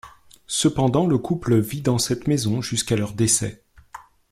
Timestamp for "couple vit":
1.19-1.83